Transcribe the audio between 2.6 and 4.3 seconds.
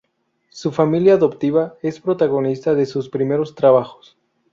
de sus primeros trabajos.